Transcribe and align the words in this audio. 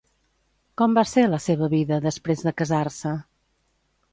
Com 0.81 0.95
va 0.99 1.03
ser, 1.09 1.25
la 1.33 1.39
seva 1.45 1.69
vida, 1.75 1.99
després 2.07 2.43
de 2.49 2.55
casar-se? 2.63 3.13